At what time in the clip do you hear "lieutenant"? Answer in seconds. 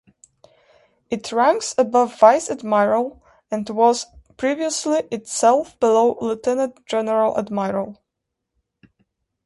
6.19-6.83